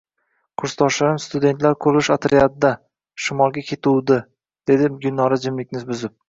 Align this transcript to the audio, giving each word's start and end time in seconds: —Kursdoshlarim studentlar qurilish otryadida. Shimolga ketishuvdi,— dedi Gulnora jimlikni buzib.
—Kursdoshlarim 0.59 1.19
studentlar 1.25 1.75
qurilish 1.85 2.09
otryadida. 2.15 2.71
Shimolga 3.27 3.65
ketishuvdi,— 3.69 4.19
dedi 4.73 4.91
Gulnora 4.97 5.41
jimlikni 5.47 5.85
buzib. 5.93 6.19